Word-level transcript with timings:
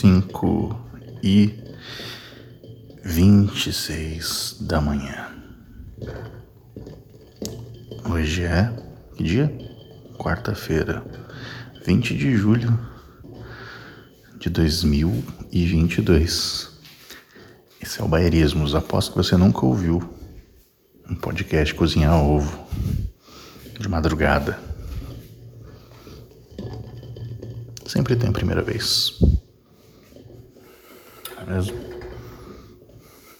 cinco 0.00 0.76
e 1.22 1.54
vinte 3.02 3.68
e 3.68 3.72
seis 3.72 4.58
da 4.60 4.78
manhã. 4.78 5.30
Hoje 8.04 8.42
é 8.42 8.70
que 9.16 9.24
dia? 9.24 9.50
Quarta-feira, 10.18 11.02
20 11.86 12.14
de 12.14 12.36
julho 12.36 12.78
de 14.38 14.50
2022. 14.50 16.68
Esse 17.80 18.02
é 18.02 18.04
o 18.04 18.08
Baerismos. 18.08 18.74
Aposto 18.74 19.12
que 19.12 19.16
você 19.16 19.34
nunca 19.34 19.64
ouviu 19.64 20.02
um 21.08 21.14
podcast 21.14 21.74
cozinhar 21.74 22.22
ovo 22.22 22.66
de 23.80 23.88
madrugada. 23.88 24.58
Sempre 27.86 28.14
tem 28.14 28.30
primeira 28.30 28.62
vez. 28.62 29.45
Mesmo? 31.46 31.78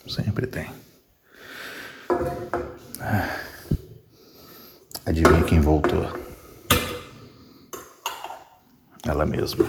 Sempre 0.08 0.46
tem. 0.46 0.70
Ah. 3.00 3.40
Adivinha 5.04 5.42
quem 5.44 5.60
voltou? 5.60 6.06
Ela 9.04 9.26
mesma. 9.26 9.66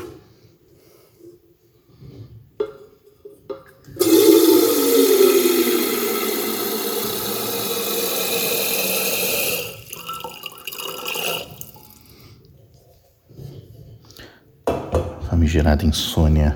famigerada 15.48 15.86
insônia. 15.86 16.56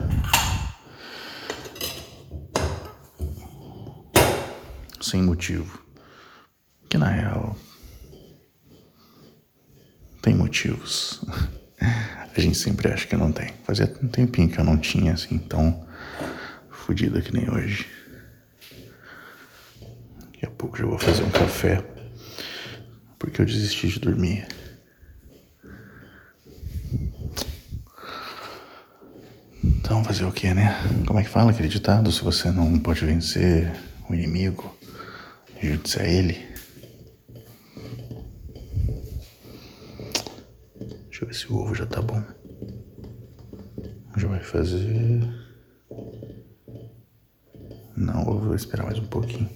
Sem 5.01 5.23
motivo. 5.23 5.83
Que 6.87 6.97
na 6.97 7.09
real. 7.09 7.57
Tem 10.21 10.35
motivos. 10.35 11.23
A 11.81 12.39
gente 12.39 12.57
sempre 12.57 12.87
acha 12.91 13.07
que 13.07 13.17
não 13.17 13.31
tem. 13.31 13.51
Fazia 13.65 13.91
um 14.01 14.07
tempinho 14.07 14.47
que 14.47 14.59
eu 14.59 14.63
não 14.63 14.77
tinha 14.77 15.13
assim 15.13 15.37
tão 15.37 15.85
fodida 16.69 17.21
que 17.21 17.33
nem 17.33 17.49
hoje. 17.49 17.87
Daqui 20.25 20.45
a 20.45 20.49
pouco 20.49 20.77
já 20.77 20.85
vou 20.85 20.97
fazer 20.97 21.23
um 21.23 21.31
café. 21.31 21.83
Porque 23.19 23.41
eu 23.41 23.45
desisti 23.45 23.87
de 23.87 23.99
dormir. 23.99 24.47
Então, 29.63 30.03
fazer 30.03 30.23
o 30.23 30.31
que, 30.31 30.53
né? 30.53 30.75
Como 31.05 31.19
é 31.19 31.23
que 31.23 31.29
fala 31.29 31.51
aquele 31.51 31.67
ditado? 31.67 32.11
Se 32.11 32.23
você 32.23 32.49
não 32.49 32.79
pode 32.79 33.05
vencer 33.05 33.71
o 34.09 34.13
inimigo, 34.13 34.75
ajude-se 35.61 35.99
a 36.01 36.07
ele. 36.07 36.37
Deixa 41.05 41.23
eu 41.23 41.27
ver 41.27 41.33
se 41.33 41.51
o 41.51 41.57
ovo 41.57 41.75
já 41.75 41.85
tá 41.85 42.01
bom. 42.01 42.21
Já 44.17 44.27
vai 44.27 44.39
fazer. 44.39 45.21
Não, 47.95 48.27
ovo 48.27 48.47
vou 48.47 48.55
esperar 48.55 48.85
mais 48.85 48.97
um 48.97 49.07
pouquinho. 49.07 49.49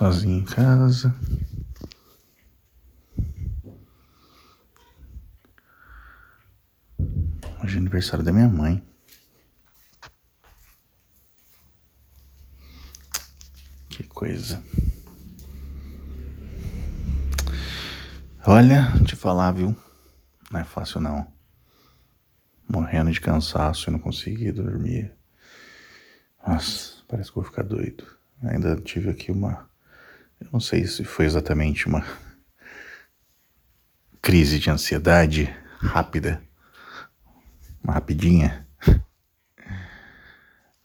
Sozinho 0.00 0.38
em 0.38 0.44
casa. 0.46 1.14
Hoje 7.62 7.76
é 7.76 7.78
aniversário 7.78 8.24
da 8.24 8.32
minha 8.32 8.48
mãe. 8.48 8.82
Que 13.90 14.02
coisa. 14.04 14.64
Olha, 18.46 18.90
te 19.04 19.14
falar, 19.14 19.52
viu? 19.52 19.76
Não 20.50 20.60
é 20.60 20.64
fácil 20.64 21.02
não. 21.02 21.30
Morrendo 22.66 23.12
de 23.12 23.20
cansaço 23.20 23.90
e 23.90 23.92
não 23.92 23.98
consegui 23.98 24.50
dormir. 24.50 25.12
Nossa, 26.46 27.04
parece 27.06 27.28
que 27.28 27.34
vou 27.34 27.44
ficar 27.44 27.64
doido. 27.64 28.06
Ainda 28.42 28.80
tive 28.80 29.10
aqui 29.10 29.30
uma 29.30 29.69
eu 30.40 30.48
não 30.52 30.60
sei 30.60 30.86
se 30.86 31.04
foi 31.04 31.26
exatamente 31.26 31.86
uma 31.86 32.04
crise 34.22 34.58
de 34.58 34.70
ansiedade 34.70 35.54
rápida, 35.78 36.42
uma 37.82 37.92
rapidinha. 37.94 38.66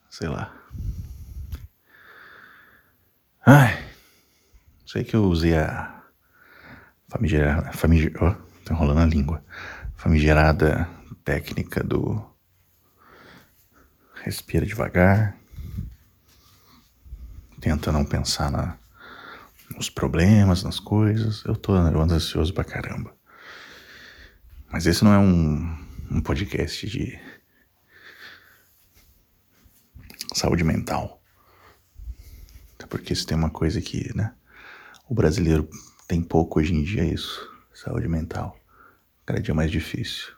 Sei 0.10 0.28
lá. 0.28 0.54
Ai, 3.46 3.78
sei 4.86 5.04
que 5.04 5.16
eu 5.16 5.26
usei 5.26 5.56
a 5.56 6.04
famigerada, 7.08 7.72
famiger, 7.72 8.12
oh, 8.22 8.34
tô 8.64 8.74
enrolando 8.74 9.00
a 9.02 9.06
língua, 9.06 9.44
famigerada 9.96 10.90
técnica 11.24 11.84
do 11.84 12.24
respira 14.24 14.66
devagar, 14.66 15.38
tenta 17.62 17.92
não 17.92 18.04
pensar 18.04 18.50
na 18.50 18.78
nos 19.70 19.90
problemas, 19.90 20.64
nas 20.64 20.80
coisas. 20.80 21.44
Eu 21.46 21.56
tô 21.56 21.74
ansioso 21.74 22.54
pra 22.54 22.64
caramba. 22.64 23.16
Mas 24.72 24.86
esse 24.86 25.04
não 25.04 25.14
é 25.14 25.18
um, 25.18 25.78
um 26.12 26.22
podcast 26.22 26.88
de 26.88 27.20
saúde 30.34 30.64
mental. 30.64 31.22
Até 32.76 32.86
porque 32.86 33.16
se 33.16 33.26
tem 33.26 33.38
uma 33.38 33.50
coisa 33.50 33.82
que, 33.82 34.16
né? 34.16 34.34
O 35.08 35.14
brasileiro 35.14 35.70
tem 36.08 36.22
pouco 36.22 36.60
hoje 36.60 36.74
em 36.74 36.84
dia 36.84 37.04
é 37.04 37.08
isso. 37.08 37.48
Saúde 37.74 38.08
mental. 38.08 38.60
Cada 39.26 39.42
dia 39.42 39.54
mais 39.54 39.72
difícil. 39.72 40.34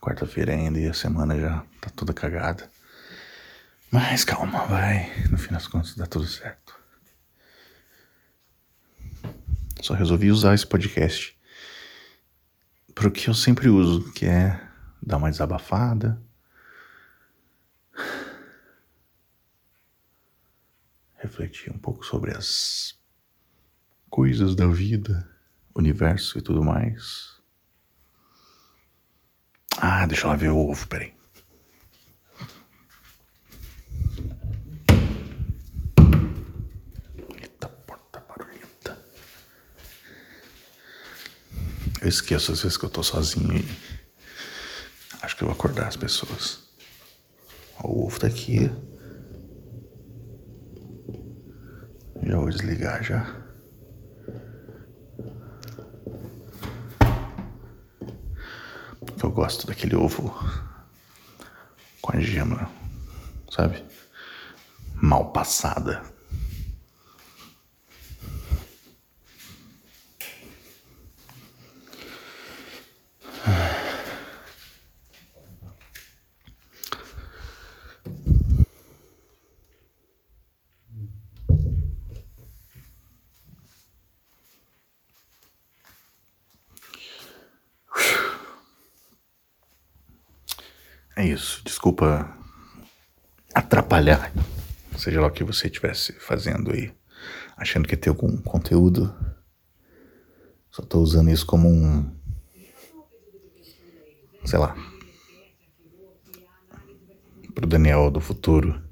Quarta-feira 0.00 0.52
ainda 0.52 0.78
e 0.78 0.86
a 0.86 0.94
semana 0.94 1.38
já 1.38 1.64
tá 1.80 1.90
toda 1.90 2.12
cagada. 2.12 2.70
Mas 3.90 4.24
calma, 4.24 4.66
vai. 4.66 5.10
No 5.30 5.38
fim 5.38 5.52
das 5.52 5.66
contas 5.66 5.94
dá 5.94 6.06
tudo 6.06 6.26
certo. 6.26 6.83
Só 9.84 9.92
resolvi 9.92 10.30
usar 10.30 10.54
esse 10.54 10.66
podcast 10.66 11.38
para 12.94 13.06
o 13.06 13.10
que 13.10 13.28
eu 13.28 13.34
sempre 13.34 13.68
uso, 13.68 14.10
que 14.14 14.24
é 14.24 14.58
dar 15.02 15.18
uma 15.18 15.30
desabafada. 15.30 16.18
Refletir 21.16 21.70
um 21.70 21.76
pouco 21.76 22.02
sobre 22.02 22.34
as 22.34 22.98
coisas 24.08 24.56
da 24.56 24.66
vida, 24.66 25.30
universo 25.74 26.38
e 26.38 26.40
tudo 26.40 26.64
mais. 26.64 27.38
Ah, 29.76 30.06
deixa 30.06 30.24
eu 30.24 30.30
lá 30.30 30.36
ver 30.36 30.48
o 30.48 30.56
ovo, 30.56 30.88
peraí. 30.88 31.12
Eu 42.04 42.08
esqueço 42.10 42.52
às 42.52 42.60
vezes 42.60 42.76
que 42.76 42.84
eu 42.84 42.90
tô 42.90 43.02
sozinho 43.02 43.56
e 43.56 43.66
acho 45.22 45.34
que 45.34 45.42
eu 45.42 45.48
vou 45.48 45.54
acordar 45.54 45.88
as 45.88 45.96
pessoas. 45.96 46.58
O 47.82 48.04
ovo 48.04 48.20
tá 48.20 48.26
aqui. 48.26 48.70
Já 52.22 52.36
vou 52.36 52.50
desligar 52.50 53.02
já. 53.02 53.42
Eu 59.22 59.30
gosto 59.30 59.66
daquele 59.66 59.96
ovo 59.96 60.28
com 62.02 62.14
a 62.14 62.20
gema, 62.20 62.70
sabe? 63.50 63.82
Mal 64.94 65.32
passada. 65.32 66.02
É 91.16 91.24
isso. 91.26 91.62
Desculpa 91.64 92.36
atrapalhar, 93.54 94.32
seja 94.98 95.20
lá 95.20 95.28
o 95.28 95.30
que 95.30 95.44
você 95.44 95.68
estivesse 95.68 96.12
fazendo 96.14 96.72
aí, 96.72 96.92
achando 97.56 97.86
que 97.86 97.96
ter 97.96 98.08
algum 98.08 98.36
conteúdo. 98.38 99.14
Só 100.70 100.82
tô 100.82 100.98
usando 100.98 101.30
isso 101.30 101.46
como 101.46 101.68
um. 101.68 102.12
Sei 104.44 104.58
lá. 104.58 104.74
Pro 107.54 107.66
Daniel 107.66 108.10
do 108.10 108.20
futuro. 108.20 108.82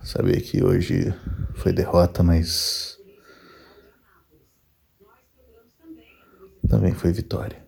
Saber 0.00 0.40
que 0.42 0.62
hoje 0.62 1.12
foi 1.56 1.72
derrota, 1.72 2.22
mas. 2.22 2.96
Também 6.68 6.94
foi 6.94 7.12
vitória. 7.12 7.60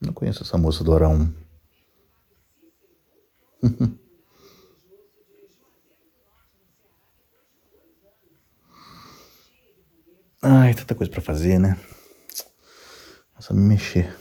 Não 0.00 0.05
conheço 0.16 0.42
essa 0.42 0.56
moça 0.56 0.82
do 0.82 0.94
Arão. 0.94 1.32
Ai, 10.42 10.74
tanta 10.74 10.94
coisa 10.94 11.12
pra 11.12 11.20
fazer, 11.20 11.58
né? 11.58 11.78
É 13.38 13.42
só 13.42 13.52
me 13.52 13.60
mexer. 13.60 14.16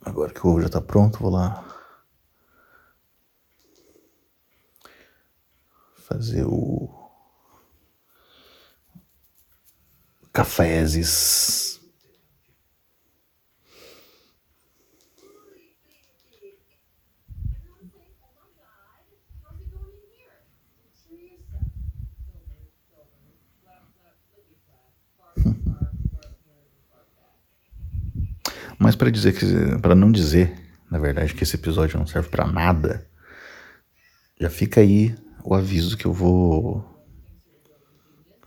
Agora 0.00 0.32
que 0.32 0.46
o 0.46 0.50
ovo 0.50 0.62
já 0.62 0.70
tá 0.70 0.80
pronto, 0.80 1.18
vou 1.18 1.30
lá 1.30 1.62
fazer 5.96 6.44
o 6.44 6.91
cafézes. 10.32 11.80
Mas 28.78 28.96
para 28.96 29.10
dizer 29.10 29.32
que 29.32 29.46
para 29.80 29.94
não 29.94 30.10
dizer, 30.10 30.52
na 30.90 30.98
verdade, 30.98 31.34
que 31.34 31.44
esse 31.44 31.54
episódio 31.54 31.98
não 31.98 32.06
serve 32.06 32.28
para 32.28 32.46
nada, 32.46 33.06
já 34.40 34.50
fica 34.50 34.80
aí 34.80 35.14
o 35.44 35.54
aviso 35.54 35.96
que 35.96 36.04
eu 36.04 36.12
vou 36.12 36.91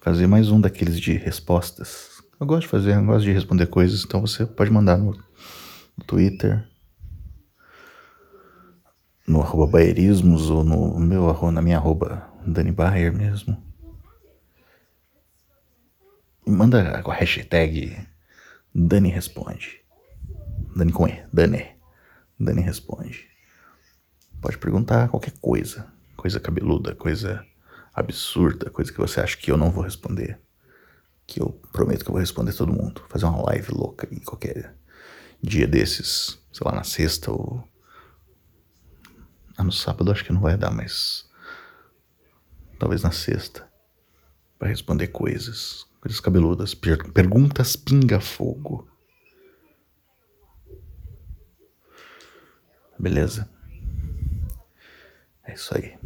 fazer 0.06 0.28
mais 0.28 0.52
um 0.52 0.62
daqueles 0.62 1.00
de 1.00 1.14
respostas. 1.14 2.22
Eu 2.40 2.46
gosto 2.46 2.62
de 2.62 2.68
fazer, 2.68 2.96
eu 2.96 3.04
gosto 3.04 3.26
de 3.26 3.32
responder 3.32 3.66
coisas, 3.66 4.04
então 4.04 4.22
você 4.22 4.46
pode 4.46 4.70
mandar 4.70 4.98
no, 4.98 5.14
no 5.98 6.06
Twitter, 6.06 6.64
no 9.28 9.42
arroba 9.42 9.66
baerismos 9.66 10.52
ou 10.52 10.64
no 10.64 11.00
meu 11.00 11.52
na 11.52 11.60
minha 11.60 11.78
arroba 11.78 12.30
Dani 12.46 12.72
Bayer 12.72 13.12
mesmo. 13.12 13.58
Manda 16.46 17.02
com 17.02 17.10
a 17.10 17.16
hashtag 17.16 17.98
Dani 18.76 19.10
Responde. 19.10 19.82
Dani 20.76 20.92
com 20.92 21.08
E, 21.08 21.26
Dani. 21.34 21.66
Dani 22.40 22.62
Responde. 22.62 23.28
Pode 24.40 24.60
perguntar 24.60 25.10
qualquer 25.10 25.34
coisa. 25.42 25.92
Coisa 26.16 26.40
cabeluda, 26.40 26.94
coisa 26.94 27.44
absurda, 27.96 28.70
coisa 28.70 28.92
que 28.92 29.00
você 29.00 29.22
acha 29.22 29.38
que 29.38 29.50
eu 29.50 29.56
não 29.56 29.72
vou 29.72 29.84
responder, 29.84 30.40
que 31.26 31.42
eu 31.42 31.50
prometo 31.72 32.04
que 32.04 32.10
eu 32.10 32.14
vou 32.14 32.20
responder 32.20 32.54
todo 32.54 32.74
mundo. 32.74 33.04
Fazer 33.08 33.26
uma 33.26 33.42
live 33.46 33.72
louca 33.72 34.08
em 34.12 34.20
qualquer 34.20 34.76
dia 35.42 35.66
desses, 35.66 36.38
sei 36.52 36.66
lá, 36.66 36.76
na 36.76 36.84
sexta 36.84 37.32
ou. 37.32 37.64
Ah, 39.58 39.64
no 39.64 39.72
sábado 39.72 40.12
acho 40.12 40.26
que 40.26 40.34
não 40.34 40.42
vai 40.42 40.58
dar, 40.58 40.72
mas. 40.72 41.30
Talvez 42.78 43.02
na 43.02 43.12
sexta. 43.12 43.68
Para 44.60 44.68
responder 44.68 45.08
coisas. 45.08 45.88
Coisas 46.02 46.20
cabeludas. 46.20 46.74
Per 46.74 47.12
perguntas 47.14 47.78
pinga-fogo. 47.78 48.90
Beleza? 53.00 53.50
É 55.46 55.54
isso 55.54 55.76
aí. 55.76 55.98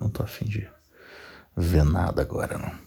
Não 0.00 0.05
tô 0.16 0.22
afim 0.22 0.46
de 0.46 0.66
ver 1.54 1.84
nada 1.84 2.22
agora, 2.22 2.56
não. 2.56 2.86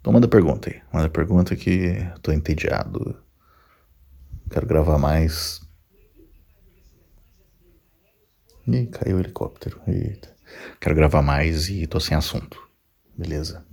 Então 0.00 0.14
manda 0.14 0.26
pergunta 0.26 0.70
aí. 0.70 0.82
Manda 0.90 1.10
pergunta 1.10 1.54
que 1.54 1.98
tô 2.22 2.32
entediado. 2.32 3.22
Quero 4.50 4.66
gravar 4.66 4.96
mais. 4.96 5.60
Ih, 8.66 8.86
caiu 8.86 9.18
o 9.18 9.20
helicóptero. 9.20 9.82
Eita. 9.86 10.34
Quero 10.80 10.94
gravar 10.94 11.20
mais 11.20 11.68
e 11.68 11.86
tô 11.86 12.00
sem 12.00 12.16
assunto. 12.16 12.58
Beleza? 13.16 13.69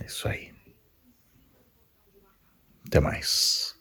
É 0.00 0.06
isso 0.06 0.28
aí. 0.28 0.52
Até 2.86 3.00
mais. 3.00 3.79